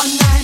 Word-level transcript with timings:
one 0.00 0.16
night. 0.16 0.39